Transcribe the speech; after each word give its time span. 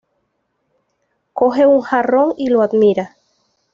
Coge 1.31 1.67
un 1.67 1.81
jarrón 1.83 2.33
y 2.35 2.47
lo 2.49 2.63
admira. 2.63 3.17